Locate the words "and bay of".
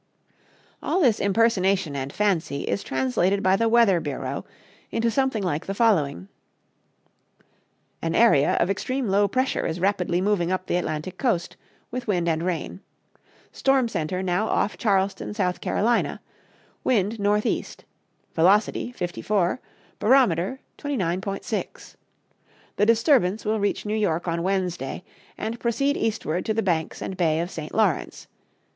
27.03-27.51